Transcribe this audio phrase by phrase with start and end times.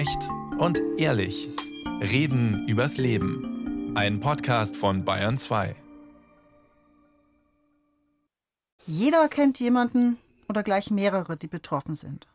[0.00, 1.46] Echt und ehrlich.
[2.00, 3.92] Reden übers Leben.
[3.94, 5.76] Ein Podcast von Bayern 2.
[8.86, 10.16] Jeder kennt jemanden
[10.48, 12.28] oder gleich mehrere, die betroffen sind.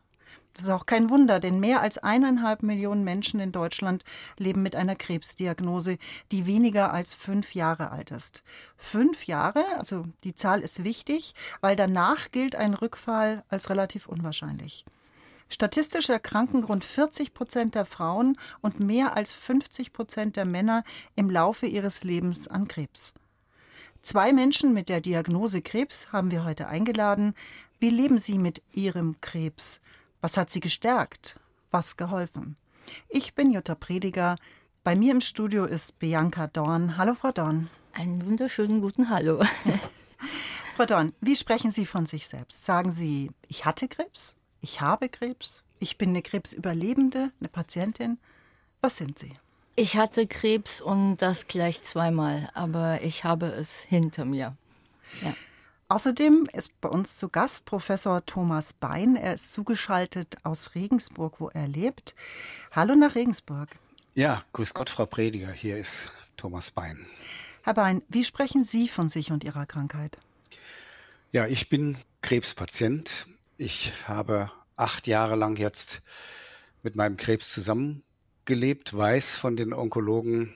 [0.52, 4.04] Das ist auch kein Wunder, denn mehr als eineinhalb Millionen Menschen in Deutschland
[4.38, 5.98] leben mit einer Krebsdiagnose,
[6.30, 8.44] die weniger als fünf Jahre alt ist.
[8.76, 14.84] Fünf Jahre, also die Zahl ist wichtig, weil danach gilt ein Rückfall als relativ unwahrscheinlich.
[15.48, 20.82] Statistisch erkranken rund 40 Prozent der Frauen und mehr als 50 Prozent der Männer
[21.14, 23.14] im Laufe ihres Lebens an Krebs.
[24.02, 27.34] Zwei Menschen mit der Diagnose Krebs haben wir heute eingeladen.
[27.78, 29.80] Wie leben sie mit ihrem Krebs?
[30.20, 31.38] Was hat sie gestärkt?
[31.70, 32.56] Was geholfen?
[33.08, 34.36] Ich bin Jutta Prediger.
[34.84, 36.96] Bei mir im Studio ist Bianca Dorn.
[36.96, 37.68] Hallo, Frau Dorn.
[37.92, 39.42] Einen wunderschönen guten Hallo.
[40.76, 42.64] Frau Dorn, wie sprechen Sie von sich selbst?
[42.64, 44.36] Sagen Sie, ich hatte Krebs?
[44.60, 45.62] Ich habe Krebs?
[45.78, 48.18] Ich bin eine Krebsüberlebende, eine Patientin?
[48.80, 49.36] Was sind Sie?
[49.74, 54.56] Ich hatte Krebs und das gleich zweimal, aber ich habe es hinter mir.
[55.22, 55.34] Ja.
[55.88, 59.14] Außerdem ist bei uns zu Gast Professor Thomas Bein.
[59.14, 62.14] Er ist zugeschaltet aus Regensburg, wo er lebt.
[62.72, 63.68] Hallo nach Regensburg.
[64.14, 65.52] Ja, grüß Gott, Frau Prediger.
[65.52, 67.06] Hier ist Thomas Bein.
[67.62, 70.18] Herr Bein, wie sprechen Sie von sich und Ihrer Krankheit?
[71.32, 73.26] Ja, ich bin Krebspatient.
[73.58, 76.02] Ich habe acht Jahre lang jetzt
[76.82, 80.54] mit meinem Krebs zusammengelebt, weiß von den Onkologen,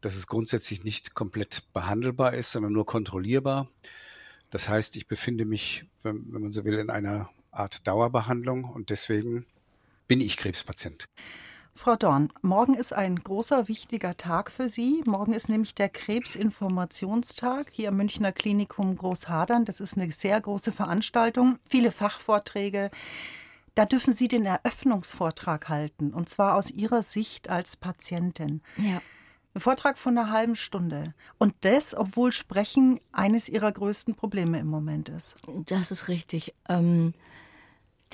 [0.00, 3.68] dass es grundsätzlich nicht komplett behandelbar ist, sondern nur kontrollierbar.
[4.48, 8.88] Das heißt, ich befinde mich, wenn, wenn man so will, in einer Art Dauerbehandlung und
[8.88, 9.44] deswegen
[10.06, 11.04] bin ich Krebspatient.
[11.78, 15.00] Frau Dorn, morgen ist ein großer, wichtiger Tag für Sie.
[15.06, 19.64] Morgen ist nämlich der Krebsinformationstag hier im Münchner Klinikum Großhadern.
[19.64, 22.90] Das ist eine sehr große Veranstaltung, viele Fachvorträge.
[23.76, 28.60] Da dürfen Sie den Eröffnungsvortrag halten, und zwar aus Ihrer Sicht als Patientin.
[28.76, 29.00] Ja.
[29.54, 31.14] Ein Vortrag von einer halben Stunde.
[31.38, 35.36] Und das, obwohl Sprechen eines ihrer größten Probleme im Moment ist.
[35.66, 36.54] Das ist richtig.
[36.68, 37.14] Ähm,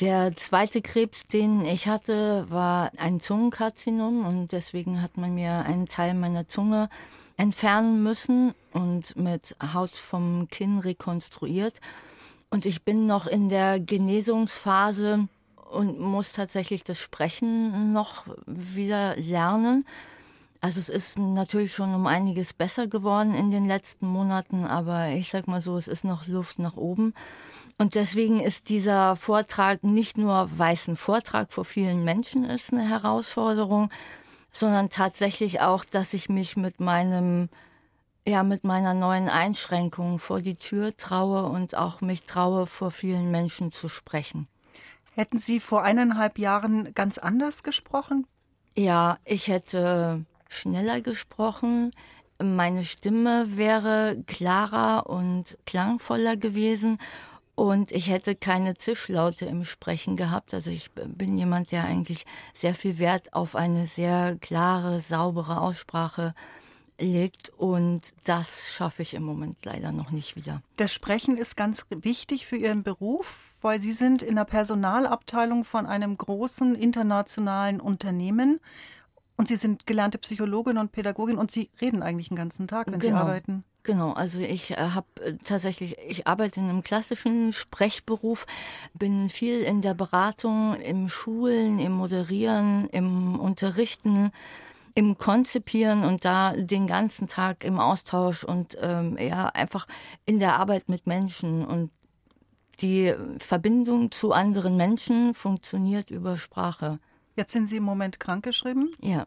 [0.01, 5.87] der zweite Krebs, den ich hatte, war ein Zungenkarzinom und deswegen hat man mir einen
[5.87, 6.89] Teil meiner Zunge
[7.37, 11.81] entfernen müssen und mit Haut vom Kinn rekonstruiert.
[12.51, 15.29] Und ich bin noch in der Genesungsphase
[15.71, 19.85] und muss tatsächlich das Sprechen noch wieder lernen.
[20.61, 25.29] Also es ist natürlich schon um einiges besser geworden in den letzten Monaten, aber ich
[25.29, 27.13] sag mal so, es ist noch Luft nach oben.
[27.77, 32.73] Und deswegen ist dieser Vortrag nicht nur, weil es ein Vortrag vor vielen Menschen ist,
[32.73, 33.91] eine Herausforderung,
[34.53, 37.49] sondern tatsächlich auch, dass ich mich mit meinem,
[38.27, 43.33] ja, mit meiner neuen Einschränkung vor die Tür traue und auch mich traue, vor vielen
[43.33, 44.47] Menschen zu sprechen.
[45.15, 48.27] Hätten Sie vor eineinhalb Jahren ganz anders gesprochen?
[48.77, 51.91] Ja, ich hätte schneller gesprochen.
[52.41, 56.99] Meine Stimme wäre klarer und klangvoller gewesen
[57.55, 60.55] und ich hätte keine Zischlaute im Sprechen gehabt.
[60.55, 66.35] Also ich bin jemand, der eigentlich sehr viel Wert auf eine sehr klare, saubere Aussprache
[66.99, 70.63] legt und das schaffe ich im Moment leider noch nicht wieder.
[70.77, 75.87] Das Sprechen ist ganz wichtig für Ihren Beruf, weil Sie sind in der Personalabteilung von
[75.87, 78.61] einem großen internationalen Unternehmen
[79.37, 83.01] und Sie sind gelernte Psychologin und Pädagogin und Sie reden eigentlich den ganzen Tag, wenn
[83.01, 83.17] genau.
[83.17, 83.65] Sie arbeiten.
[83.85, 88.47] Genau, also ich äh, habe äh, tatsächlich, ich arbeite in einem klassischen Sprechberuf,
[88.95, 94.33] bin viel in der Beratung, im Schulen, im Moderieren, im Unterrichten,
[94.95, 99.87] im Konzipieren und da den ganzen Tag im Austausch und ähm, ja einfach
[100.25, 101.91] in der Arbeit mit Menschen und
[102.81, 107.01] die Verbindung zu anderen Menschen funktioniert über Sprache.
[107.37, 108.93] Jetzt sind Sie im Moment krankgeschrieben?
[109.03, 109.27] Ja,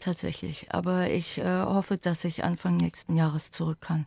[0.00, 0.72] tatsächlich.
[0.72, 4.06] Aber ich äh, hoffe, dass ich Anfang nächsten Jahres zurück kann.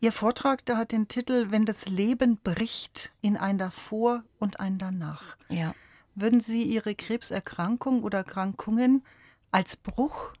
[0.00, 4.78] Ihr Vortrag, da hat den Titel Wenn das Leben bricht in ein davor und ein
[4.78, 5.36] danach.
[5.48, 5.74] Ja.
[6.14, 9.04] Würden Sie Ihre Krebserkrankung oder Erkrankungen
[9.50, 10.34] als Bruch,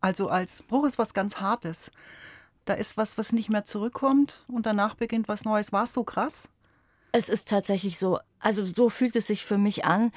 [0.00, 1.90] also als Bruch ist was ganz Hartes,
[2.64, 5.72] da ist was, was nicht mehr zurückkommt und danach beginnt was Neues.
[5.72, 6.48] War es so krass?
[7.12, 8.20] Es ist tatsächlich so.
[8.38, 10.12] Also so fühlt es sich für mich an.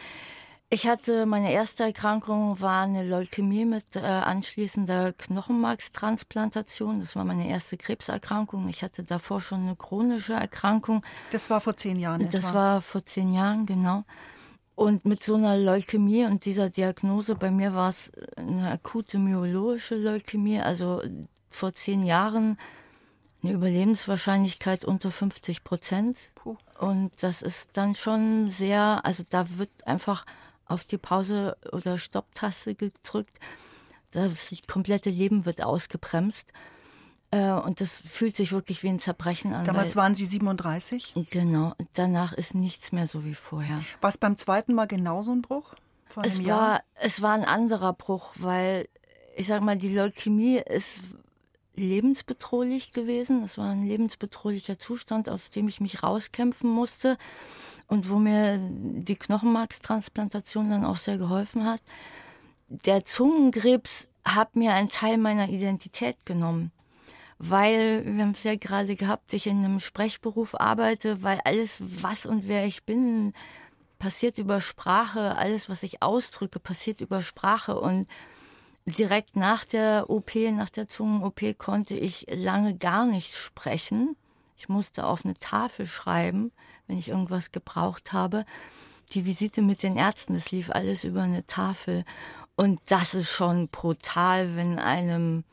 [0.75, 6.99] Ich hatte meine erste Erkrankung war eine Leukämie mit äh, anschließender Knochenmarkstransplantation.
[6.99, 8.67] Das war meine erste Krebserkrankung.
[8.67, 11.01] Ich hatte davor schon eine chronische Erkrankung.
[11.31, 12.29] Das war vor zehn Jahren.
[12.29, 12.53] Das etwa.
[12.53, 14.03] war vor zehn Jahren genau.
[14.75, 19.95] Und mit so einer Leukämie und dieser Diagnose, bei mir war es eine akute myologische
[19.95, 21.01] Leukämie, also
[21.49, 22.57] vor zehn Jahren
[23.41, 26.17] eine Überlebenswahrscheinlichkeit unter 50 Prozent.
[26.79, 30.25] Und das ist dann schon sehr, also da wird einfach
[30.65, 33.39] auf die Pause- oder Stopptaste gedrückt.
[34.11, 36.51] Das komplette Leben wird ausgebremst.
[37.31, 39.65] Äh, und das fühlt sich wirklich wie ein Zerbrechen an.
[39.65, 41.13] Damals waren Sie 37?
[41.31, 41.73] Genau.
[41.93, 43.81] Danach ist nichts mehr so wie vorher.
[44.01, 45.75] War es beim zweiten Mal genauso ein Bruch?
[46.23, 48.87] es, war, es war ein anderer Bruch, weil
[49.35, 51.01] ich sag mal, die Leukämie ist
[51.75, 53.43] lebensbedrohlich gewesen.
[53.43, 57.17] Es war ein lebensbedrohlicher Zustand, aus dem ich mich rauskämpfen musste
[57.87, 61.81] und wo mir die Knochenmarkstransplantation dann auch sehr geholfen hat.
[62.67, 66.71] Der Zungenkrebs hat mir einen Teil meiner Identität genommen,
[67.37, 72.25] weil, wir haben es ja gerade gehabt, ich in einem Sprechberuf arbeite, weil alles, was
[72.25, 73.33] und wer ich bin,
[73.99, 78.07] passiert über Sprache, alles, was ich ausdrücke, passiert über Sprache und
[78.85, 84.15] direkt nach der OP, nach der Zungen-OP, konnte ich lange gar nicht sprechen.
[84.57, 86.51] Ich musste auf eine Tafel schreiben,
[86.87, 88.45] wenn ich irgendwas gebraucht habe.
[89.11, 92.05] Die Visite mit den Ärzten, das lief alles über eine Tafel.
[92.55, 95.43] Und das ist schon brutal, wenn einem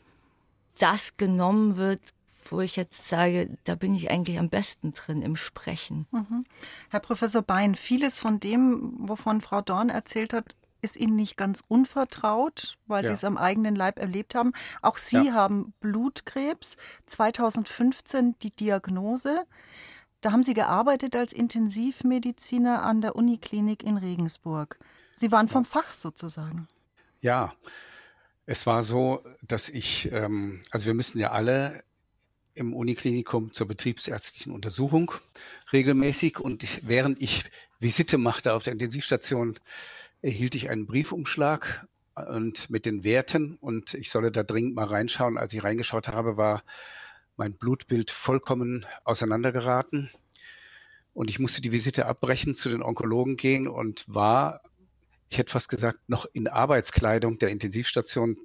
[0.79, 2.01] das genommen wird,
[2.51, 6.07] wo ich jetzt sage, da bin ich eigentlich am besten drin im Sprechen.
[6.11, 6.45] Mhm.
[6.91, 11.63] Herr Professor Bein, vieles von dem, wovon Frau Dorn erzählt hat, ist Ihnen nicht ganz
[11.69, 13.11] unvertraut, weil ja.
[13.11, 14.53] Sie es am eigenen Leib erlebt haben.
[14.83, 15.33] Auch Sie ja.
[15.33, 16.77] haben Blutkrebs,
[17.07, 19.45] 2015 die Diagnose.
[20.23, 24.79] Da haben Sie gearbeitet als Intensivmediziner an der Uniklinik in Regensburg.
[25.17, 26.69] Sie waren vom Fach sozusagen.
[27.21, 27.53] Ja,
[28.47, 31.83] es war so, dass ich, ähm, also wir müssen ja alle
[32.55, 35.11] im Uniklinikum zur betriebsärztlichen Untersuchung
[35.73, 37.45] regelmäßig und ich, während ich
[37.81, 39.59] Visite machte auf der Intensivstation,
[40.21, 41.85] erhielt ich einen Briefumschlag
[42.15, 45.37] und mit den Werten und ich solle da dringend mal reinschauen.
[45.37, 46.63] Als ich reingeschaut habe, war
[47.43, 50.09] mein Blutbild vollkommen auseinandergeraten
[51.13, 54.61] und ich musste die Visite abbrechen, zu den Onkologen gehen und war,
[55.29, 58.37] ich hätte fast gesagt, noch in Arbeitskleidung der Intensivstation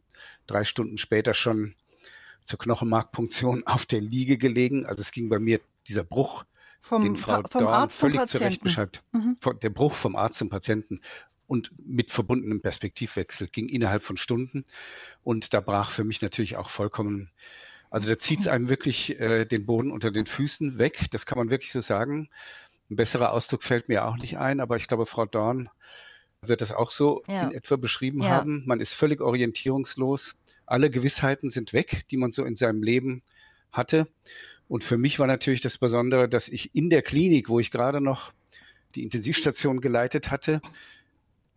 [0.48, 1.76] drei Stunden später schon
[2.44, 4.88] zur Knochenmarkpunktion auf der Liege gelegen.
[4.88, 6.44] Also es ging bei mir dieser Bruch,
[6.82, 9.04] vom, den Frau vom Dorn Arzt völlig zurecht beschreibt.
[9.12, 9.36] Mhm.
[9.62, 11.02] Der Bruch vom Arzt zum Patienten
[11.46, 14.66] und mit verbundenem Perspektivwechsel ging innerhalb von Stunden.
[15.24, 17.30] Und da brach für mich natürlich auch vollkommen,
[17.98, 21.06] also da zieht es einem wirklich äh, den Boden unter den Füßen weg.
[21.10, 22.30] Das kann man wirklich so sagen.
[22.92, 25.68] Ein besserer Ausdruck fällt mir auch nicht ein, aber ich glaube, Frau Dorn
[26.44, 27.48] wird das auch so ja.
[27.48, 28.30] in etwa beschrieben ja.
[28.30, 28.62] haben.
[28.68, 30.36] Man ist völlig orientierungslos.
[30.68, 33.24] Alle Gewissheiten sind weg, die man so in seinem Leben
[33.72, 34.08] hatte.
[34.68, 38.00] Und für mich war natürlich das Besondere, dass ich in der Klinik, wo ich gerade
[38.00, 38.32] noch
[38.94, 40.62] die Intensivstation geleitet hatte,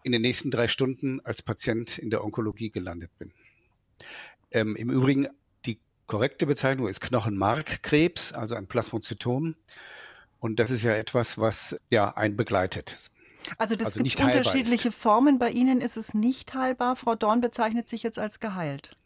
[0.04, 3.30] in den nächsten drei Stunden als Patient in der Onkologie gelandet bin.
[4.52, 5.28] Ähm, Im Übrigen,
[6.10, 9.54] korrekte Bezeichnung ist Knochenmarkkrebs, also ein Plasmozytom.
[10.40, 13.10] Und das ist ja etwas, was ja einen begleitet.
[13.58, 15.38] Also das also gibt unterschiedliche Formen.
[15.38, 16.96] Bei Ihnen ist es nicht heilbar.
[16.96, 18.96] Frau Dorn bezeichnet sich jetzt als geheilt.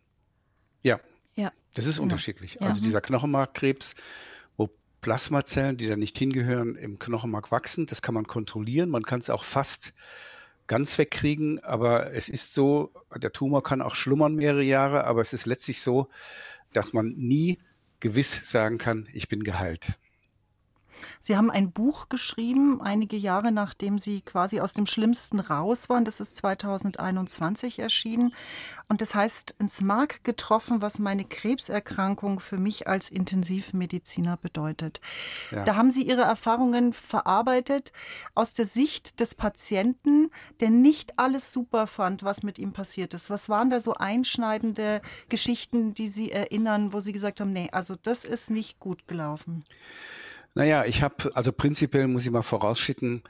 [0.82, 0.98] Ja,
[1.34, 1.52] ja.
[1.74, 2.04] das ist genau.
[2.04, 2.54] unterschiedlich.
[2.54, 2.68] Ja.
[2.68, 3.94] Also dieser Knochenmarkkrebs,
[4.56, 4.70] wo
[5.02, 8.88] Plasmazellen, die da nicht hingehören, im Knochenmark wachsen, das kann man kontrollieren.
[8.88, 9.92] Man kann es auch fast
[10.68, 15.34] ganz wegkriegen, aber es ist so, der Tumor kann auch schlummern mehrere Jahre, aber es
[15.34, 16.08] ist letztlich so,
[16.74, 17.58] dass man nie
[18.00, 19.98] gewiss sagen kann, ich bin geheilt.
[21.20, 26.04] Sie haben ein Buch geschrieben, einige Jahre nachdem Sie quasi aus dem Schlimmsten raus waren.
[26.04, 28.34] Das ist 2021 erschienen.
[28.88, 35.00] Und das heißt, ins Mark getroffen, was meine Krebserkrankung für mich als Intensivmediziner bedeutet.
[35.50, 35.64] Ja.
[35.64, 37.92] Da haben Sie Ihre Erfahrungen verarbeitet
[38.34, 43.30] aus der Sicht des Patienten, der nicht alles super fand, was mit ihm passiert ist.
[43.30, 47.96] Was waren da so einschneidende Geschichten, die Sie erinnern, wo Sie gesagt haben, nee, also
[48.02, 49.64] das ist nicht gut gelaufen?
[50.54, 53.22] Naja, ich habe, also prinzipiell muss ich mal vorausschicken,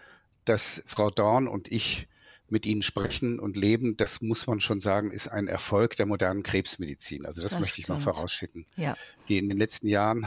[0.44, 2.06] dass Frau Dorn und ich
[2.48, 6.42] mit Ihnen sprechen und leben, das muss man schon sagen, ist ein Erfolg der modernen
[6.42, 7.24] Krebsmedizin.
[7.24, 8.00] Also das, das möchte stimmt.
[8.00, 8.66] ich mal vorausschicken.
[8.76, 8.96] Ja.
[9.28, 10.26] Die in den letzten Jahren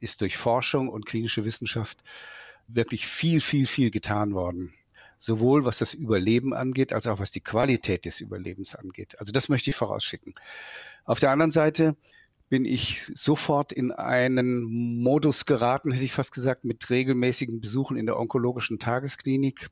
[0.00, 2.02] ist durch Forschung und klinische Wissenschaft
[2.66, 4.72] wirklich viel, viel, viel getan worden.
[5.18, 9.18] Sowohl was das Überleben angeht, als auch was die Qualität des Überlebens angeht.
[9.18, 10.34] Also das möchte ich vorausschicken.
[11.04, 11.96] Auf der anderen Seite
[12.48, 14.64] bin ich sofort in einen
[15.02, 19.68] Modus geraten, hätte ich fast gesagt, mit regelmäßigen Besuchen in der onkologischen Tagesklinik,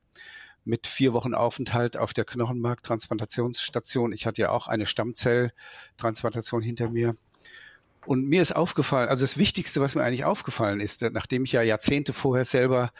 [0.65, 4.13] mit vier Wochen Aufenthalt auf der Knochenmarktransplantationsstation.
[4.13, 7.17] Ich hatte ja auch eine Stammzelltransplantation hinter mir.
[8.05, 11.63] Und mir ist aufgefallen, also das Wichtigste, was mir eigentlich aufgefallen ist, nachdem ich ja
[11.63, 12.91] Jahrzehnte vorher selber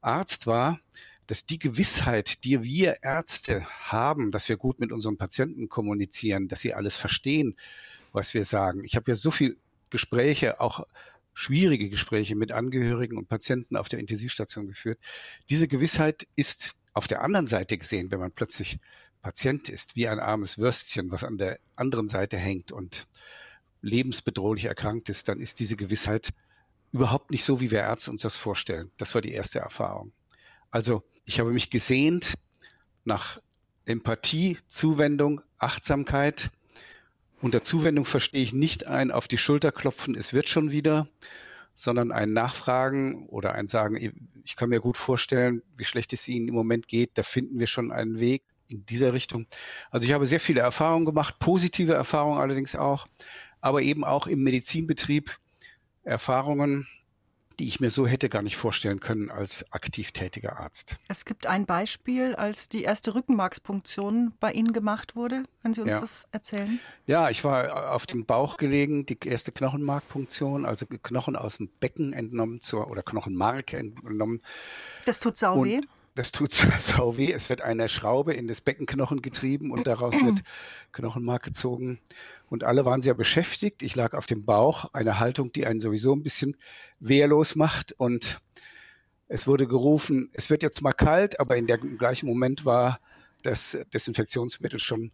[0.00, 0.78] Arzt war,
[1.26, 6.60] dass die Gewissheit, die wir Ärzte haben, dass wir gut mit unseren Patienten kommunizieren, dass
[6.60, 7.56] sie alles verstehen,
[8.12, 8.84] was wir sagen.
[8.84, 9.56] Ich habe ja so viel
[9.90, 10.86] Gespräche, auch
[11.34, 14.98] schwierige Gespräche mit Angehörigen und Patienten auf der Intensivstation geführt.
[15.48, 18.78] Diese Gewissheit ist auf der anderen Seite gesehen, wenn man plötzlich
[19.22, 23.06] Patient ist, wie ein armes Würstchen, was an der anderen Seite hängt und
[23.80, 26.30] lebensbedrohlich erkrankt ist, dann ist diese Gewissheit
[26.92, 28.90] überhaupt nicht so, wie wir Ärzte uns das vorstellen.
[28.98, 30.12] Das war die erste Erfahrung.
[30.70, 32.34] Also ich habe mich gesehnt
[33.04, 33.40] nach
[33.84, 36.50] Empathie, Zuwendung, Achtsamkeit.
[37.42, 41.08] Unter Zuwendung verstehe ich nicht ein auf die Schulter klopfen, es wird schon wieder,
[41.74, 43.96] sondern ein Nachfragen oder ein Sagen,
[44.44, 47.66] ich kann mir gut vorstellen, wie schlecht es Ihnen im Moment geht, da finden wir
[47.66, 49.48] schon einen Weg in dieser Richtung.
[49.90, 53.08] Also ich habe sehr viele Erfahrungen gemacht, positive Erfahrungen allerdings auch,
[53.60, 55.36] aber eben auch im Medizinbetrieb
[56.04, 56.86] Erfahrungen,
[57.62, 60.96] die ich mir so hätte gar nicht vorstellen können als aktiv tätiger Arzt.
[61.06, 65.44] Es gibt ein Beispiel, als die erste Rückenmarkspunktion bei Ihnen gemacht wurde.
[65.62, 66.00] Können Sie uns Ja.
[66.00, 66.80] das erzählen?
[67.06, 72.12] Ja, ich war auf dem Bauch gelegen, die erste Knochenmarkpunktion, also Knochen aus dem Becken
[72.12, 74.42] entnommen zur, oder Knochenmark entnommen.
[75.04, 75.80] Das tut sau Und weh.
[76.14, 77.32] Das tut sau weh.
[77.32, 80.42] Es wird eine Schraube in das Beckenknochen getrieben und daraus wird
[80.92, 82.00] Knochenmark gezogen.
[82.48, 83.82] Und alle waren sehr beschäftigt.
[83.82, 86.56] Ich lag auf dem Bauch, eine Haltung, die einen sowieso ein bisschen
[87.00, 87.92] wehrlos macht.
[87.92, 88.40] Und
[89.28, 93.00] es wurde gerufen, es wird jetzt mal kalt, aber in dem gleichen Moment war
[93.42, 95.12] das Desinfektionsmittel schon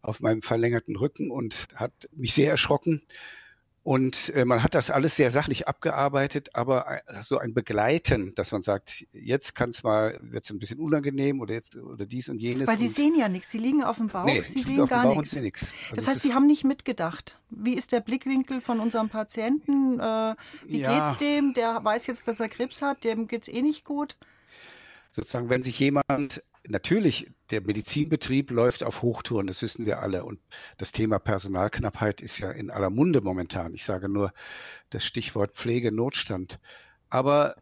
[0.00, 3.02] auf meinem verlängerten Rücken und hat mich sehr erschrocken.
[3.84, 8.52] Und äh, man hat das alles sehr sachlich abgearbeitet, aber äh, so ein Begleiten, dass
[8.52, 12.28] man sagt, jetzt kann es mal, wird es ein bisschen unangenehm oder jetzt oder dies
[12.28, 12.68] und jenes.
[12.68, 13.50] Weil Sie sehen ja nichts.
[13.50, 15.36] Sie liegen auf dem Bauch, nee, Sie sehen gar nichts.
[15.36, 15.46] Also
[15.90, 17.40] Das es heißt, Sie haben nicht mitgedacht.
[17.50, 19.98] Wie ist der Blickwinkel von unserem Patienten?
[19.98, 20.36] Äh,
[20.66, 20.94] wie Ja.
[21.00, 21.52] geht's dem?
[21.54, 24.16] Der weiß jetzt, dass er Krebs hat, dem geht's eh nicht gut.
[25.10, 30.24] sozusagen, wenn sich jemand, natürlich, der Medizinbetrieb läuft auf Hochtouren, das wissen wir alle.
[30.24, 30.40] Und
[30.78, 33.74] das Thema Personalknappheit ist ja in aller Munde momentan.
[33.74, 34.32] Ich sage nur
[34.90, 36.58] das Stichwort Pflegenotstand.
[37.08, 37.56] Aber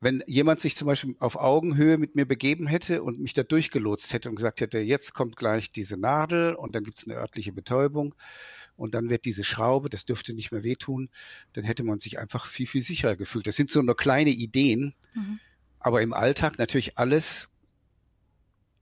[0.00, 4.12] wenn jemand sich zum Beispiel auf Augenhöhe mit mir begeben hätte und mich da durchgelotst
[4.12, 7.52] hätte und gesagt hätte, jetzt kommt gleich diese Nadel und dann gibt es eine örtliche
[7.52, 8.14] Betäubung
[8.76, 11.10] und dann wird diese Schraube, das dürfte nicht mehr wehtun,
[11.52, 13.48] dann hätte man sich einfach viel, viel sicherer gefühlt.
[13.48, 15.40] Das sind so nur kleine Ideen, Mhm.
[15.80, 17.48] aber im Alltag natürlich alles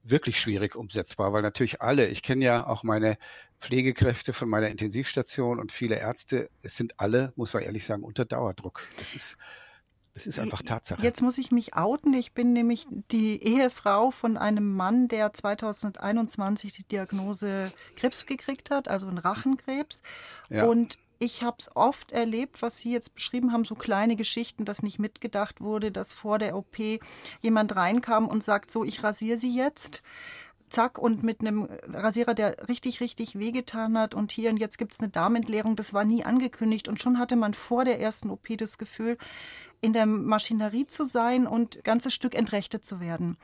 [0.09, 3.17] wirklich schwierig umsetzbar, weil natürlich alle, ich kenne ja auch meine
[3.59, 8.25] Pflegekräfte von meiner Intensivstation und viele Ärzte, es sind alle, muss man ehrlich sagen, unter
[8.25, 8.87] Dauerdruck.
[8.97, 9.37] Das ist,
[10.13, 11.01] das ist einfach Tatsache.
[11.01, 12.13] Jetzt muss ich mich outen.
[12.13, 18.87] Ich bin nämlich die Ehefrau von einem Mann, der 2021 die Diagnose Krebs gekriegt hat,
[18.87, 20.01] also einen Rachenkrebs.
[20.49, 20.65] Ja.
[20.65, 24.83] Und ich habe es oft erlebt, was Sie jetzt beschrieben haben, so kleine Geschichten, dass
[24.83, 26.77] nicht mitgedacht wurde, dass vor der OP
[27.41, 30.03] jemand reinkam und sagt, so, ich rasiere Sie jetzt.
[30.69, 34.13] Zack, und mit einem Rasierer, der richtig, richtig wehgetan hat.
[34.13, 35.77] Und hier und jetzt gibt es eine Darmentleerung.
[35.77, 36.89] Das war nie angekündigt.
[36.89, 39.17] Und schon hatte man vor der ersten OP das Gefühl,
[39.79, 43.37] in der Maschinerie zu sein und ein ganzes Stück entrechtet zu werden.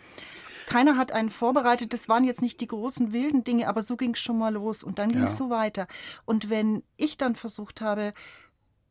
[0.73, 1.93] Keiner hat einen vorbereitet.
[1.93, 4.83] Das waren jetzt nicht die großen wilden Dinge, aber so ging es schon mal los
[4.83, 5.45] und dann ging es Ja.
[5.45, 5.87] so weiter.
[6.25, 8.13] Und wenn ich dann versucht habe,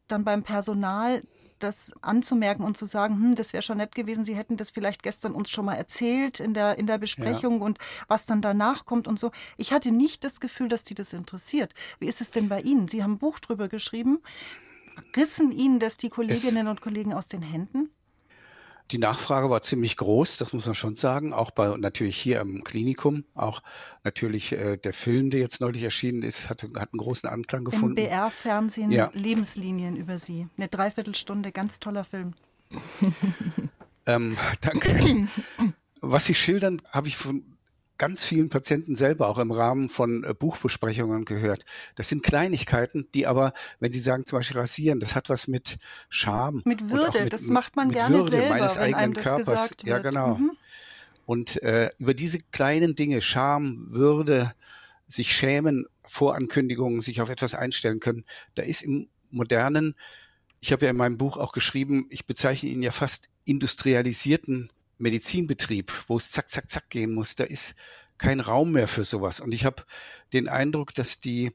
[0.06, 1.22] dann beim Personal
[1.58, 5.02] das anzumerken und zu sagen, hm, das wäre schon nett gewesen, Sie hätten das vielleicht
[5.02, 9.08] gestern uns schon mal erzählt in der, in der Besprechung und was dann danach kommt
[9.08, 9.32] und so.
[9.56, 11.74] Ich hatte nicht das Gefühl, dass die das interessiert.
[11.98, 12.86] Wie ist es denn bei Ihnen?
[12.88, 14.20] Sie haben ein Buch drüber geschrieben.
[15.16, 17.90] Rissen Ihnen das die Kolleginnen und Kollegen aus den Händen?
[18.92, 22.62] Die Nachfrage war ziemlich groß, das muss man schon sagen, auch bei natürlich hier im
[22.62, 23.62] Klinikum, auch
[24.04, 27.70] natürlich äh, der Film, der jetzt neulich erschienen ist, hat, hat einen großen Anklang Im
[27.70, 27.94] gefunden.
[27.94, 29.10] BR-Fernsehen Ja.
[29.14, 30.46] Lebenslinien über Sie.
[30.58, 32.34] Eine Dreiviertelstunde, ganz toller Film.
[34.04, 35.28] Ähm, danke.
[36.00, 37.44] Was Sie schildern, habe ich von
[38.02, 41.64] ganz vielen Patienten selber auch im Rahmen von äh, Buchbesprechungen gehört.
[41.94, 45.78] Das sind Kleinigkeiten, die aber, wenn Sie sagen zum Beispiel rasieren, das hat was mit
[46.08, 46.62] Scham.
[46.64, 49.46] Mit Würde, mit, das macht man gerne Würde selber, meines wenn eigenen einem das Körpers.
[49.46, 50.02] gesagt Ja, wird.
[50.02, 50.34] genau.
[50.34, 50.50] Mhm.
[51.26, 54.52] Und äh, über diese kleinen Dinge, Scham, Würde,
[55.06, 58.24] sich schämen, Vorankündigungen, sich auf etwas einstellen können,
[58.56, 59.94] da ist im modernen,
[60.58, 65.92] ich habe ja in meinem Buch auch geschrieben, ich bezeichne ihn ja fast industrialisierten Medizinbetrieb,
[66.06, 67.74] wo es zack, zack, zack gehen muss, da ist
[68.18, 69.40] kein Raum mehr für sowas.
[69.40, 69.84] Und ich habe
[70.32, 71.52] den Eindruck, dass die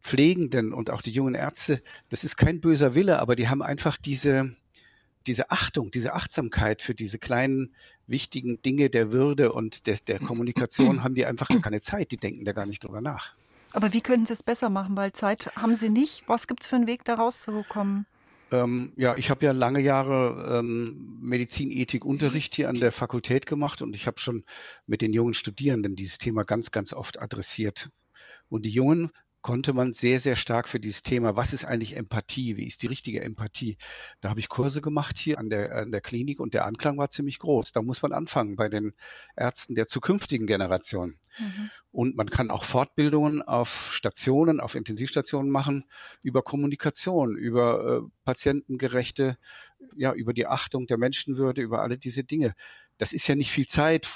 [0.00, 3.98] Pflegenden und auch die jungen Ärzte, das ist kein böser Wille, aber die haben einfach
[3.98, 4.56] diese,
[5.26, 7.74] diese Achtung, diese Achtsamkeit für diese kleinen,
[8.06, 12.10] wichtigen Dinge der Würde und des, der Kommunikation haben die einfach gar keine Zeit.
[12.10, 13.34] Die denken da gar nicht drüber nach.
[13.72, 14.96] Aber wie können Sie es besser machen?
[14.96, 16.24] Weil Zeit haben Sie nicht.
[16.26, 18.06] Was gibt es für einen Weg, da rauszukommen?
[18.50, 23.94] Ähm, ja, ich habe ja lange Jahre ähm, Medizinethik-Unterricht hier an der Fakultät gemacht und
[23.94, 24.44] ich habe schon
[24.86, 27.90] mit den jungen Studierenden dieses Thema ganz, ganz oft adressiert.
[28.48, 32.56] Und die Jungen konnte man sehr, sehr stark für dieses Thema, was ist eigentlich Empathie,
[32.56, 33.76] wie ist die richtige Empathie.
[34.20, 37.10] Da habe ich Kurse gemacht hier an der, an der Klinik und der Anklang war
[37.10, 37.72] ziemlich groß.
[37.72, 38.94] Da muss man anfangen bei den
[39.36, 41.18] Ärzten der zukünftigen Generation.
[41.38, 41.70] Mhm.
[41.90, 45.84] Und man kann auch Fortbildungen auf Stationen, auf Intensivstationen machen
[46.22, 49.38] über Kommunikation, über äh, patientengerechte,
[49.96, 52.54] ja, über die Achtung der Menschenwürde, über alle diese Dinge.
[52.98, 54.08] Das ist ja nicht viel Zeit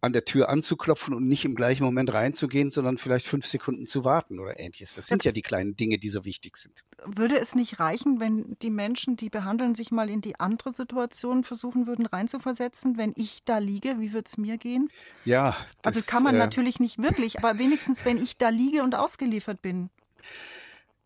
[0.00, 4.04] an der Tür anzuklopfen und nicht im gleichen Moment reinzugehen, sondern vielleicht fünf Sekunden zu
[4.04, 4.94] warten oder ähnliches.
[4.94, 6.84] Das sind Jetzt ja die kleinen Dinge, die so wichtig sind.
[7.04, 11.44] Würde es nicht reichen, wenn die Menschen, die behandeln, sich mal in die andere Situation
[11.44, 12.98] versuchen würden, reinzuversetzen?
[12.98, 14.90] Wenn ich da liege, wie würde es mir gehen?
[15.24, 15.48] Ja.
[15.48, 18.82] Also das, also kann man äh, natürlich nicht wirklich, aber wenigstens, wenn ich da liege
[18.82, 19.90] und ausgeliefert bin.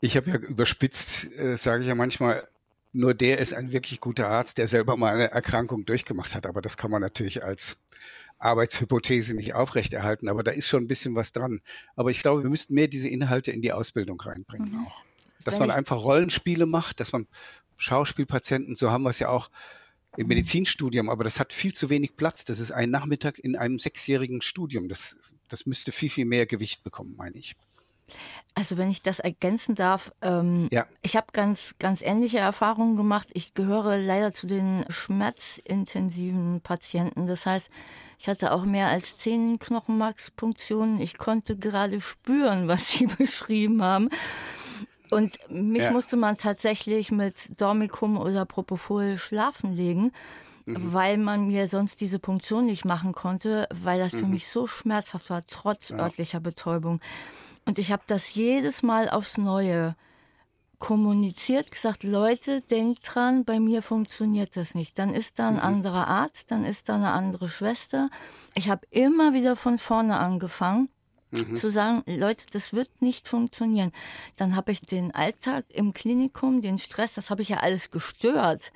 [0.01, 2.49] Ich habe ja überspitzt, äh, sage ich ja manchmal,
[2.93, 6.47] nur der ist ein wirklich guter Arzt, der selber mal eine Erkrankung durchgemacht hat.
[6.47, 7.77] Aber das kann man natürlich als
[8.39, 11.61] Arbeitshypothese nicht aufrechterhalten, aber da ist schon ein bisschen was dran.
[11.95, 14.87] Aber ich glaube, wir müssten mehr diese Inhalte in die Ausbildung reinbringen mhm.
[14.87, 15.03] auch.
[15.45, 17.27] Dass Wenn man einfach Rollenspiele macht, dass man
[17.77, 19.51] Schauspielpatienten, so haben wir es ja auch
[20.17, 22.45] im Medizinstudium, aber das hat viel zu wenig Platz.
[22.45, 24.89] Das ist ein Nachmittag in einem sechsjährigen Studium.
[24.89, 25.17] Das,
[25.49, 27.57] das müsste viel, viel mehr Gewicht bekommen, meine ich.
[28.55, 30.87] Also wenn ich das ergänzen darf, ähm, ja.
[31.03, 33.29] ich habe ganz, ganz ähnliche Erfahrungen gemacht.
[33.33, 37.27] Ich gehöre leider zu den schmerzintensiven Patienten.
[37.27, 37.71] Das heißt,
[38.19, 41.01] ich hatte auch mehr als zehn Knochenmarkspunktionen.
[41.01, 44.11] Ich konnte gerade spüren, was Sie beschrieben haben.
[45.11, 45.91] Und mich ja.
[45.91, 50.13] musste man tatsächlich mit Dormicum oder Propofol schlafen legen,
[50.67, 50.93] mhm.
[50.93, 54.19] weil man mir sonst diese Punktion nicht machen konnte, weil das mhm.
[54.19, 55.99] für mich so schmerzhaft war, trotz ja.
[55.99, 57.01] örtlicher Betäubung.
[57.65, 59.95] Und ich habe das jedes Mal aufs Neue
[60.79, 64.99] kommuniziert, gesagt, Leute, denkt dran, bei mir funktioniert das nicht.
[64.99, 65.61] Dann ist da ein mhm.
[65.61, 68.11] anderer Arzt, dann ist da eine andere Schwester.
[68.55, 70.89] Ich habe immer wieder von vorne angefangen.
[71.33, 71.55] Mhm.
[71.55, 73.93] zu sagen, Leute, das wird nicht funktionieren.
[74.35, 78.73] Dann habe ich den Alltag im Klinikum, den Stress, das habe ich ja alles gestört,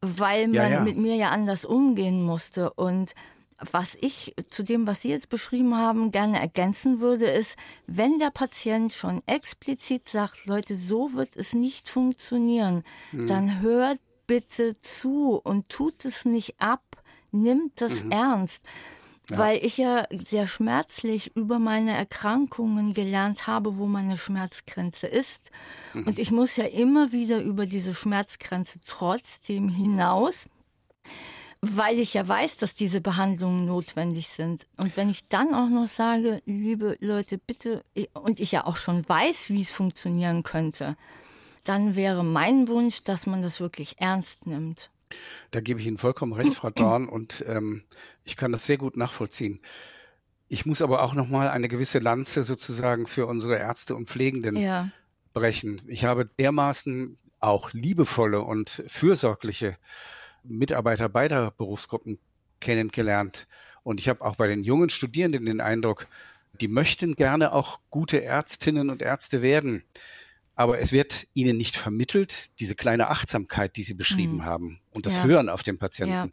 [0.00, 0.80] weil man ja, ja.
[0.80, 2.72] mit mir ja anders umgehen musste.
[2.72, 3.14] Und
[3.58, 8.30] was ich zu dem, was Sie jetzt beschrieben haben, gerne ergänzen würde, ist, wenn der
[8.30, 13.26] Patient schon explizit sagt, Leute, so wird es nicht funktionieren, mhm.
[13.26, 18.12] dann hört bitte zu und tut es nicht ab, nimmt das mhm.
[18.12, 18.64] ernst.
[19.30, 19.38] Ja.
[19.38, 25.50] Weil ich ja sehr schmerzlich über meine Erkrankungen gelernt habe, wo meine Schmerzgrenze ist.
[25.92, 26.06] Mhm.
[26.06, 30.46] Und ich muss ja immer wieder über diese Schmerzgrenze trotzdem hinaus
[31.60, 34.66] weil ich ja weiß, dass diese Behandlungen notwendig sind.
[34.76, 39.08] Und wenn ich dann auch noch sage, liebe Leute, bitte, und ich ja auch schon
[39.08, 40.96] weiß, wie es funktionieren könnte,
[41.64, 44.90] dann wäre mein Wunsch, dass man das wirklich ernst nimmt.
[45.50, 47.82] Da gebe ich Ihnen vollkommen recht, Frau Dorn, und ähm,
[48.24, 49.60] ich kann das sehr gut nachvollziehen.
[50.48, 54.56] Ich muss aber auch noch mal eine gewisse Lanze sozusagen für unsere Ärzte und Pflegenden
[54.56, 54.90] ja.
[55.34, 55.82] brechen.
[55.86, 59.76] Ich habe dermaßen auch liebevolle und fürsorgliche
[60.42, 62.18] Mitarbeiter beider Berufsgruppen
[62.60, 63.46] kennengelernt.
[63.82, 66.08] Und ich habe auch bei den jungen Studierenden den Eindruck,
[66.60, 69.84] die möchten gerne auch gute Ärztinnen und Ärzte werden.
[70.54, 74.44] Aber es wird ihnen nicht vermittelt, diese kleine Achtsamkeit, die Sie beschrieben mhm.
[74.44, 75.24] haben und das ja.
[75.24, 76.12] Hören auf den Patienten.
[76.12, 76.28] Ja.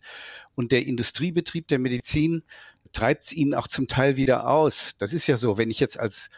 [0.56, 2.44] Und der Industriebetrieb der Medizin
[2.92, 4.94] treibt es ihnen auch zum Teil wieder aus.
[4.98, 6.30] Das ist ja so, wenn ich jetzt als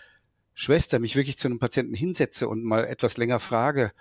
[0.53, 3.93] Schwester mich wirklich zu einem Patienten hinsetze und mal etwas länger frage,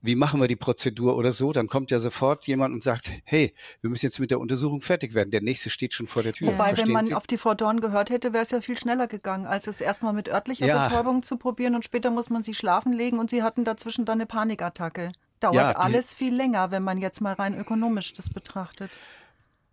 [0.00, 3.54] wie machen wir die Prozedur oder so, dann kommt ja sofort jemand und sagt, hey,
[3.80, 5.30] wir müssen jetzt mit der Untersuchung fertig werden.
[5.30, 6.48] Der nächste steht schon vor der Tür.
[6.48, 7.14] Wobei, Verstehen wenn man Sie?
[7.14, 10.12] auf die Frau Dorn gehört hätte, wäre es ja viel schneller gegangen, als es erstmal
[10.12, 10.86] mit örtlicher ja.
[10.86, 14.18] Betäubung zu probieren und später muss man sie schlafen legen und sie hatten dazwischen dann
[14.18, 15.12] eine Panikattacke.
[15.40, 18.90] Dauert ja, alles viel länger, wenn man jetzt mal rein ökonomisch das betrachtet.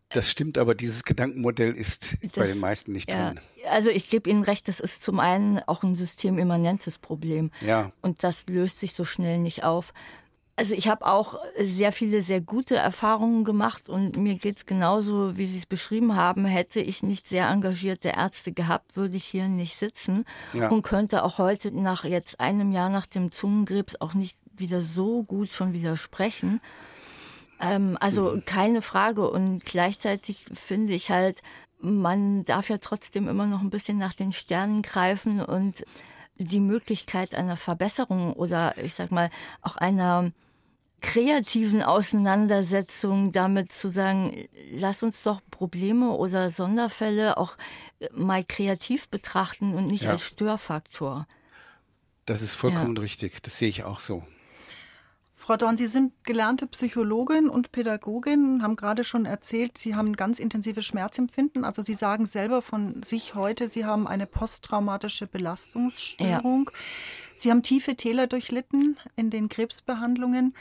[0.09, 3.39] Das stimmt, aber dieses Gedankenmodell ist das, bei den meisten nicht ja, drin.
[3.69, 7.51] Also ich gebe Ihnen recht, das ist zum einen auch ein systemimmanentes Problem.
[7.61, 7.91] Ja.
[8.01, 9.93] Und das löst sich so schnell nicht auf.
[10.57, 15.37] Also ich habe auch sehr viele sehr gute Erfahrungen gemacht und mir geht es genauso,
[15.37, 16.45] wie Sie es beschrieben haben.
[16.45, 20.69] Hätte ich nicht sehr engagierte Ärzte gehabt, würde ich hier nicht sitzen ja.
[20.69, 25.23] und könnte auch heute nach jetzt einem Jahr nach dem Zungenkrebs auch nicht wieder so
[25.23, 26.61] gut schon widersprechen.
[27.59, 28.45] Ähm, also mhm.
[28.45, 29.29] keine Frage.
[29.29, 31.41] Und gleichzeitig finde ich halt,
[31.79, 35.85] man darf ja trotzdem immer noch ein bisschen nach den Sternen greifen und
[36.37, 39.29] die Möglichkeit einer Verbesserung oder ich sag mal
[39.61, 40.31] auch einer
[41.01, 47.57] kreativen Auseinandersetzung damit zu sagen, lass uns doch Probleme oder Sonderfälle auch
[48.11, 50.11] mal kreativ betrachten und nicht ja.
[50.11, 51.27] als Störfaktor.
[52.25, 53.01] Das ist vollkommen ja.
[53.01, 53.43] richtig.
[53.43, 54.23] Das sehe ich auch so.
[55.45, 60.15] Frau Dorn, Sie sind gelernte Psychologin und Pädagogin, haben gerade schon erzählt, Sie haben ein
[60.15, 61.63] ganz intensives Schmerzempfinden.
[61.63, 66.71] Also Sie sagen selber von sich heute, Sie haben eine posttraumatische Belastungsstörung.
[66.73, 66.79] Ja.
[67.37, 70.55] Sie haben tiefe Täler durchlitten in den Krebsbehandlungen.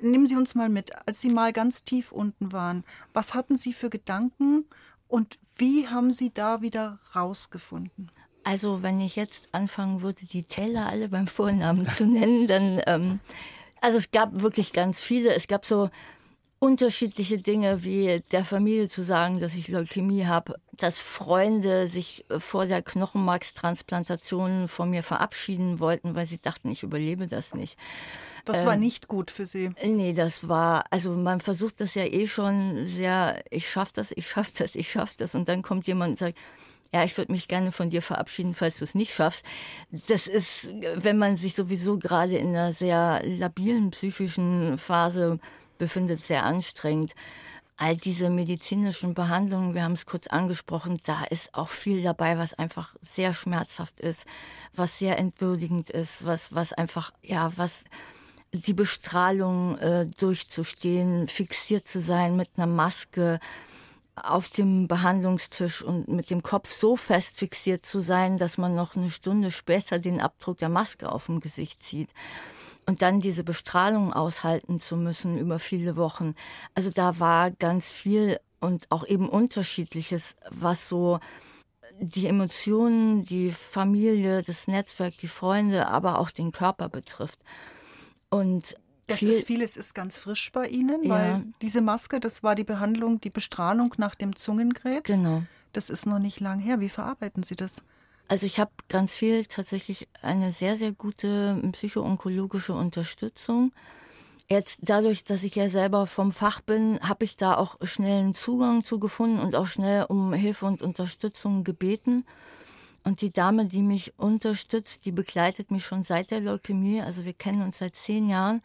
[0.00, 2.84] Nehmen Sie uns mal mit, als Sie mal ganz tief unten waren.
[3.12, 4.64] Was hatten Sie für Gedanken
[5.06, 8.10] und wie haben Sie da wieder rausgefunden?
[8.42, 13.20] Also wenn ich jetzt anfangen würde, die Täler alle beim Vornamen zu nennen, dann ähm,
[13.80, 15.34] also es gab wirklich ganz viele.
[15.34, 15.90] Es gab so
[16.60, 22.66] unterschiedliche Dinge, wie der Familie zu sagen, dass ich Leukämie habe, dass Freunde sich vor
[22.66, 27.78] der Knochenmarkstransplantation von mir verabschieden wollten, weil sie dachten, ich überlebe das nicht.
[28.44, 29.70] Das ähm, war nicht gut für Sie.
[29.84, 34.28] Nee, das war, also man versucht das ja eh schon sehr, ich schaff das, ich
[34.28, 35.34] schaff das, ich schaff das.
[35.36, 36.38] Und dann kommt jemand und sagt,
[36.92, 39.44] ja, ich würde mich gerne von dir verabschieden, falls du es nicht schaffst.
[40.08, 45.38] Das ist, wenn man sich sowieso gerade in einer sehr labilen psychischen Phase
[45.76, 47.14] befindet, sehr anstrengend.
[47.76, 52.54] All diese medizinischen Behandlungen, wir haben es kurz angesprochen, da ist auch viel dabei, was
[52.54, 54.26] einfach sehr schmerzhaft ist,
[54.74, 57.84] was sehr entwürdigend ist, was, was einfach, ja, was
[58.52, 63.38] die Bestrahlung äh, durchzustehen, fixiert zu sein mit einer Maske,
[64.24, 68.96] auf dem Behandlungstisch und mit dem Kopf so fest fixiert zu sein, dass man noch
[68.96, 72.10] eine Stunde später den Abdruck der Maske auf dem Gesicht sieht.
[72.86, 76.34] Und dann diese Bestrahlung aushalten zu müssen über viele Wochen.
[76.74, 81.20] Also da war ganz viel und auch eben unterschiedliches, was so
[82.00, 87.40] die Emotionen, die Familie, das Netzwerk, die Freunde, aber auch den Körper betrifft.
[88.30, 88.76] Und
[89.08, 91.10] das viel, ist vieles ist ganz frisch bei Ihnen, ja.
[91.10, 95.04] weil diese Maske, das war die Behandlung, die Bestrahlung nach dem Zungenkrebs.
[95.04, 95.42] Genau.
[95.72, 96.80] Das ist noch nicht lang her.
[96.80, 97.82] Wie verarbeiten Sie das?
[98.28, 103.72] Also ich habe ganz viel tatsächlich eine sehr, sehr gute psychoonkologische Unterstützung.
[104.50, 108.34] Jetzt dadurch, dass ich ja selber vom Fach bin, habe ich da auch schnell einen
[108.34, 112.24] Zugang zu gefunden und auch schnell um Hilfe und Unterstützung gebeten.
[113.04, 117.00] Und die Dame, die mich unterstützt, die begleitet mich schon seit der Leukämie.
[117.00, 118.60] Also wir kennen uns seit zehn Jahren.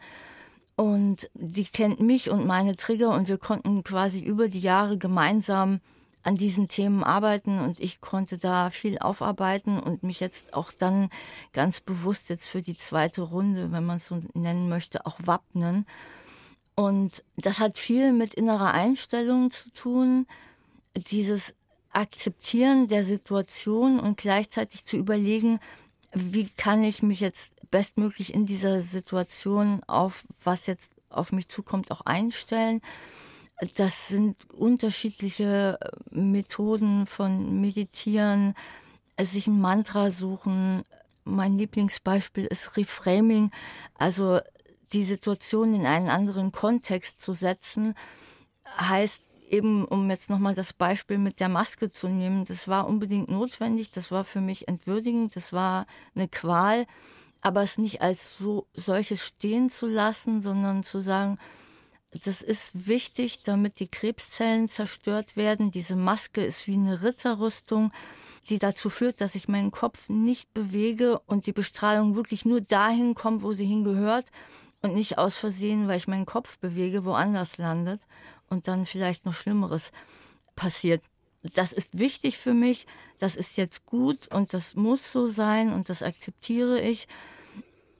[0.76, 5.80] Und die kennt mich und meine Trigger und wir konnten quasi über die Jahre gemeinsam
[6.24, 11.10] an diesen Themen arbeiten und ich konnte da viel aufarbeiten und mich jetzt auch dann
[11.52, 15.86] ganz bewusst jetzt für die zweite Runde, wenn man es so nennen möchte, auch wappnen.
[16.74, 20.26] Und das hat viel mit innerer Einstellung zu tun,
[20.96, 21.54] dieses
[21.92, 25.60] Akzeptieren der Situation und gleichzeitig zu überlegen,
[26.14, 31.90] wie kann ich mich jetzt bestmöglich in dieser Situation auf was jetzt auf mich zukommt
[31.90, 32.80] auch einstellen.
[33.76, 38.54] Das sind unterschiedliche äh, Methoden von Meditieren,
[39.20, 40.84] sich ein Mantra suchen.
[41.24, 43.50] Mein Lieblingsbeispiel ist Reframing,
[43.94, 44.40] also
[44.92, 47.94] die Situation in einen anderen Kontext zu setzen,
[48.78, 53.30] heißt eben, um jetzt nochmal das Beispiel mit der Maske zu nehmen, das war unbedingt
[53.30, 56.86] notwendig, das war für mich entwürdigend, das war eine Qual,
[57.40, 61.38] aber es nicht als so solches stehen zu lassen, sondern zu sagen,
[62.22, 65.72] das ist wichtig, damit die Krebszellen zerstört werden.
[65.72, 67.92] Diese Maske ist wie eine Ritterrüstung,
[68.48, 73.14] die dazu führt, dass ich meinen Kopf nicht bewege und die Bestrahlung wirklich nur dahin
[73.14, 74.26] kommt, wo sie hingehört
[74.80, 78.00] und nicht aus Versehen, weil ich meinen Kopf bewege, woanders landet
[78.48, 79.92] und dann vielleicht noch Schlimmeres
[80.56, 81.02] passiert.
[81.54, 82.86] Das ist wichtig für mich,
[83.18, 87.06] das ist jetzt gut und das muss so sein und das akzeptiere ich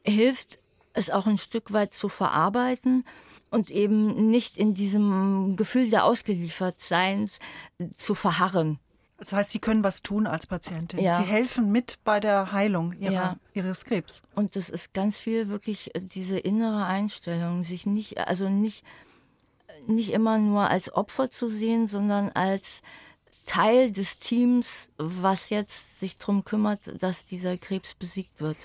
[0.07, 0.59] hilft
[0.93, 3.05] es auch ein Stück weit zu verarbeiten
[3.51, 7.39] und eben nicht in diesem Gefühl der Ausgeliefertseins
[7.97, 8.79] zu verharren.
[9.19, 11.01] Das heißt, Sie können was tun als Patientin.
[11.01, 11.17] Ja.
[11.17, 13.37] Sie helfen mit bei der Heilung ihrer, ja.
[13.55, 14.23] Ihres Krebs.
[14.35, 18.85] Und das ist ganz viel wirklich diese innere Einstellung, sich nicht, also nicht,
[19.89, 22.83] nicht immer nur als Opfer zu sehen, sondern als
[23.47, 28.57] Teil des Teams, was jetzt sich darum kümmert, dass dieser Krebs besiegt wird.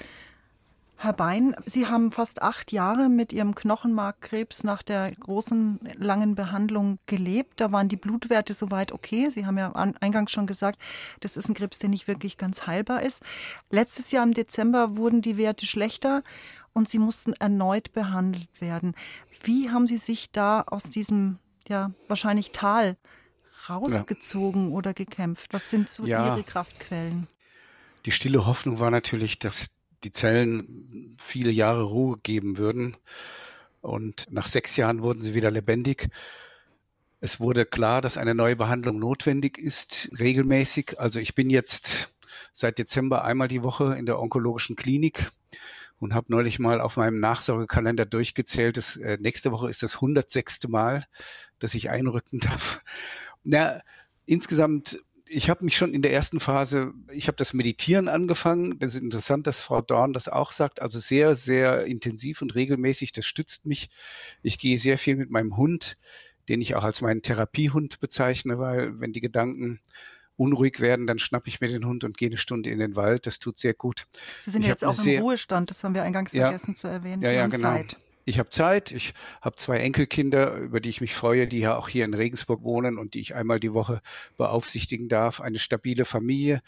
[1.02, 7.00] Herr Bein, Sie haben fast acht Jahre mit Ihrem Knochenmarkkrebs nach der großen, langen Behandlung
[7.06, 7.62] gelebt.
[7.62, 9.30] Da waren die Blutwerte soweit okay.
[9.30, 10.78] Sie haben ja eingangs schon gesagt,
[11.22, 13.24] das ist ein Krebs, der nicht wirklich ganz heilbar ist.
[13.70, 16.22] Letztes Jahr im Dezember wurden die Werte schlechter
[16.74, 18.96] und Sie mussten erneut behandelt werden.
[19.44, 22.98] Wie haben Sie sich da aus diesem, ja, wahrscheinlich Tal
[23.70, 24.76] rausgezogen ja.
[24.76, 25.54] oder gekämpft?
[25.54, 26.28] Was sind so ja.
[26.28, 27.28] Ihre Kraftquellen?
[28.06, 29.72] Die stille Hoffnung war natürlich, dass
[30.04, 32.96] die Zellen viele Jahre Ruhe geben würden.
[33.82, 36.10] Und nach sechs Jahren wurden sie wieder lebendig.
[37.22, 41.00] Es wurde klar, dass eine neue Behandlung notwendig ist, regelmäßig.
[41.00, 42.10] Also ich bin jetzt
[42.54, 45.32] seit Dezember einmal die Woche in der onkologischen Klinik
[46.00, 48.78] und habe neulich mal auf meinem Nachsorgekalender durchgezählt.
[48.78, 50.68] Das, äh, nächste Woche ist das 106.
[50.68, 51.06] Mal,
[51.60, 52.84] dass ich einrücken darf.
[53.44, 53.82] Na,
[54.26, 55.00] insgesamt
[55.32, 58.80] ich habe mich schon in der ersten Phase, ich habe das Meditieren angefangen.
[58.80, 60.82] Das ist interessant, dass Frau Dorn das auch sagt.
[60.82, 63.12] Also sehr, sehr intensiv und regelmäßig.
[63.12, 63.90] Das stützt mich.
[64.42, 65.98] Ich gehe sehr viel mit meinem Hund,
[66.50, 69.80] den ich auch als meinen Therapiehund bezeichne, weil wenn die Gedanken
[70.40, 73.28] unruhig werden, dann schnappe ich mir den Hund und gehe eine Stunde in den Wald.
[73.28, 74.08] Das tut sehr gut.
[74.44, 76.88] Sie sind ich jetzt auch im sehr, Ruhestand, das haben wir eingangs ja, vergessen zu
[76.88, 77.22] erwähnen.
[77.22, 77.62] Ja, Sie ja, genau.
[77.62, 77.98] Zeit
[78.30, 81.90] ich habe Zeit, ich habe zwei Enkelkinder, über die ich mich freue, die ja auch
[81.90, 84.02] hier in Regensburg wohnen und die ich einmal die Woche
[84.38, 85.42] beaufsichtigen darf.
[85.42, 86.62] Eine stabile Familie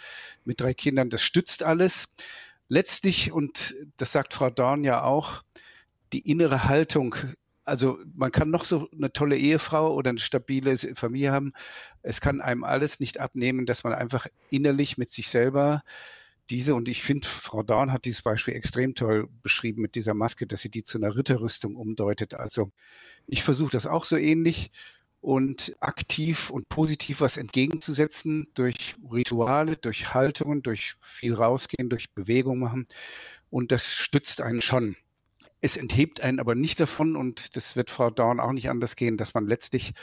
[0.43, 2.07] mit drei Kindern, das stützt alles.
[2.67, 5.43] Letztlich, und das sagt Frau Dorn ja auch,
[6.13, 7.15] die innere Haltung
[7.65, 11.53] also man kann noch so eine tolle Ehefrau oder eine stabile Familie haben.
[12.01, 15.83] Es kann einem alles nicht abnehmen, dass man einfach innerlich mit sich selber
[16.49, 20.45] diese, und ich finde, Frau Dorn hat dieses Beispiel extrem toll beschrieben mit dieser Maske,
[20.47, 22.33] dass sie die zu einer Ritterrüstung umdeutet.
[22.33, 22.71] Also
[23.25, 24.71] ich versuche das auch so ähnlich
[25.21, 32.59] und aktiv und positiv was entgegenzusetzen durch Rituale, durch Haltungen, durch viel rausgehen, durch Bewegung
[32.59, 32.85] machen.
[33.49, 34.97] Und das stützt einen schon.
[35.61, 39.17] Es enthebt einen aber nicht davon, und das wird Frau Dorn auch nicht anders gehen,
[39.17, 39.93] dass man letztlich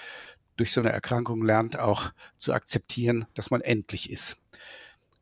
[0.57, 4.37] durch so eine Erkrankung lernt, auch zu akzeptieren, dass man endlich ist.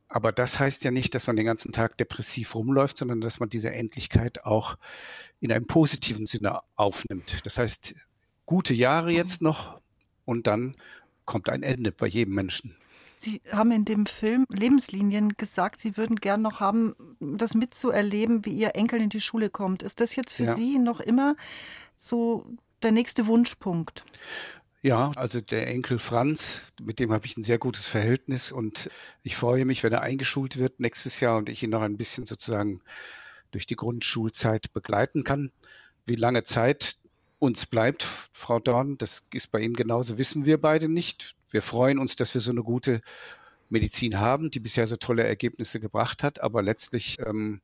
[0.09, 3.49] Aber das heißt ja nicht, dass man den ganzen Tag depressiv rumläuft, sondern dass man
[3.49, 4.77] diese Endlichkeit auch
[5.41, 7.45] in einem positiven Sinne aufnimmt.
[7.45, 7.95] Das heißt,
[8.47, 9.81] gute Jahre jetzt noch
[10.25, 10.77] und dann
[11.25, 12.77] kommt ein Ende bei jedem Menschen.
[13.27, 18.53] Sie haben in dem Film Lebenslinien gesagt, Sie würden gern noch haben, das mitzuerleben, wie
[18.53, 19.83] Ihr Enkel in die Schule kommt.
[19.83, 20.55] Ist das jetzt für ja.
[20.55, 21.35] Sie noch immer
[21.97, 22.47] so
[22.85, 24.05] der nächste Wunschpunkt?
[24.81, 28.91] Ja, also der Enkel Franz, mit dem habe ich ein sehr gutes Verhältnis und
[29.25, 32.27] ich freue mich, wenn er eingeschult wird nächstes Jahr und ich ihn noch ein bisschen
[32.27, 32.81] sozusagen
[33.51, 35.51] durch die Grundschulzeit begleiten kann.
[36.05, 36.97] Wie lange Zeit
[37.41, 41.35] uns bleibt, Frau Dorn, das ist bei Ihnen genauso, wissen wir beide nicht.
[41.51, 43.01] Wir freuen uns, dass wir so eine gute
[43.69, 47.61] Medizin haben, die bisher so tolle Ergebnisse gebracht hat, aber letztlich, ähm,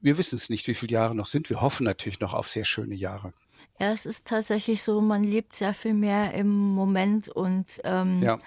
[0.00, 1.48] wir wissen es nicht, wie viele Jahre noch sind.
[1.50, 3.32] Wir hoffen natürlich noch auf sehr schöne Jahre.
[3.78, 8.38] Ja, es ist tatsächlich so, man lebt sehr viel mehr im Moment und ähm, ja.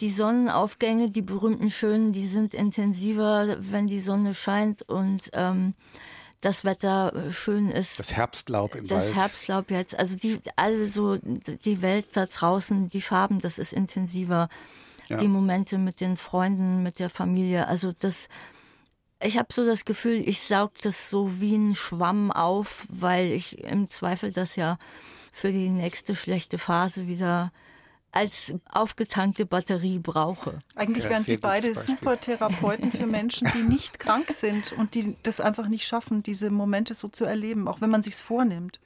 [0.00, 5.74] die Sonnenaufgänge, die berühmten schönen, die sind intensiver, wenn die Sonne scheint und ähm,
[6.40, 7.98] das Wetter äh, schön ist.
[7.98, 9.10] Das Herbstlaub im das Wald.
[9.10, 13.72] Das Herbstlaub jetzt, also die alle so die Welt da draußen, die Farben, das ist
[13.72, 14.48] intensiver.
[15.08, 15.16] Ja.
[15.16, 18.28] Die Momente mit den Freunden, mit der Familie, also das
[19.20, 23.58] ich habe so das Gefühl, ich saug das so wie ein Schwamm auf, weil ich
[23.64, 24.78] im Zweifel das ja
[25.32, 27.52] für die nächste schlechte Phase wieder
[28.10, 30.58] als aufgetankte Batterie brauche.
[30.74, 35.16] Eigentlich ja, wären Sie beide super Therapeuten für Menschen, die nicht krank sind und die
[35.22, 38.80] das einfach nicht schaffen, diese Momente so zu erleben, auch wenn man sich's vornimmt.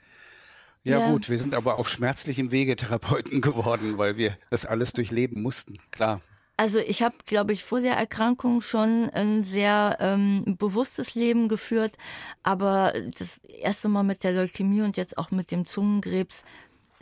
[0.85, 4.93] Ja, ja, gut, wir sind aber auf schmerzlichem Wege Therapeuten geworden, weil wir das alles
[4.93, 6.21] durchleben mussten, klar.
[6.57, 11.97] Also ich habe, glaube ich, vor der Erkrankung schon ein sehr ähm, bewusstes Leben geführt,
[12.43, 16.45] aber das erste Mal mit der Leukämie und jetzt auch mit dem Zungenkrebs,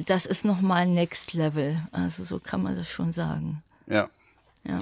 [0.06, 1.80] das ist nochmal Next Level.
[1.92, 3.62] Also so kann man das schon sagen.
[3.86, 4.08] Ja.
[4.64, 4.80] Ja.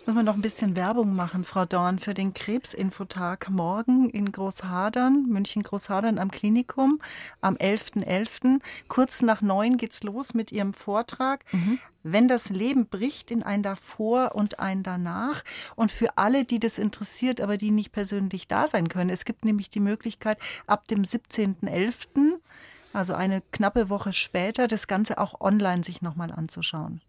[0.00, 4.32] Jetzt müssen wir noch ein bisschen Werbung machen, Frau Dorn, für den Krebsinfotag morgen in
[4.32, 7.02] Großhadern, München Großhadern am Klinikum
[7.42, 8.06] am 11.11.
[8.06, 8.60] .11.
[8.88, 11.44] Kurz nach neun geht's los mit Ihrem Vortrag.
[11.52, 11.78] Mhm.
[12.02, 15.44] Wenn das Leben bricht in ein davor und ein danach.
[15.76, 19.44] Und für alle, die das interessiert, aber die nicht persönlich da sein können, es gibt
[19.44, 22.40] nämlich die Möglichkeit, ab dem 17.11.,
[22.92, 27.00] also eine knappe Woche später, das Ganze auch online sich nochmal anzuschauen.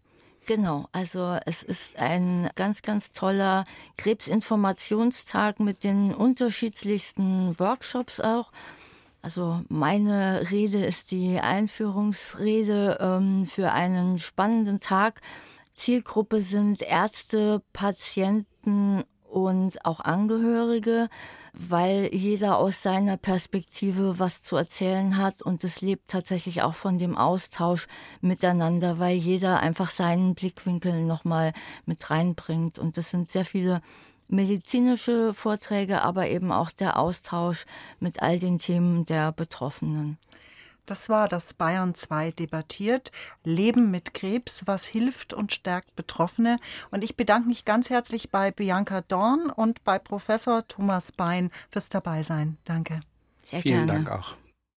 [0.46, 3.64] Genau, also es ist ein ganz, ganz toller
[3.96, 8.50] Krebsinformationstag mit den unterschiedlichsten Workshops auch.
[9.22, 15.20] Also meine Rede ist die Einführungsrede ähm, für einen spannenden Tag.
[15.74, 21.08] Zielgruppe sind Ärzte, Patienten und auch Angehörige,
[21.54, 26.98] weil jeder aus seiner Perspektive was zu erzählen hat und es lebt tatsächlich auch von
[26.98, 27.88] dem Austausch
[28.20, 31.52] miteinander, weil jeder einfach seinen Blickwinkel nochmal
[31.86, 33.80] mit reinbringt und das sind sehr viele
[34.28, 37.64] medizinische Vorträge, aber eben auch der Austausch
[38.00, 40.18] mit all den Themen der Betroffenen.
[40.86, 43.12] Das war das Bayern 2 debattiert.
[43.44, 46.58] Leben mit Krebs, was hilft und stärkt Betroffene.
[46.90, 51.88] Und ich bedanke mich ganz herzlich bei Bianca Dorn und bei Professor Thomas Bein fürs
[51.88, 52.58] Dabeisein.
[52.64, 53.00] Danke.
[53.44, 54.04] Sehr Vielen gerne.
[54.04, 54.34] Dank auch.